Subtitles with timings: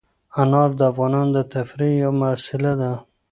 [0.41, 2.91] انار د افغانانو د تفریح یوه وسیله ده.